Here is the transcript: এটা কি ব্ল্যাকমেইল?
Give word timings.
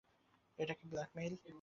এটা 0.59 0.73
কি 0.73 0.85
ব্ল্যাকমেইল? 0.87 1.33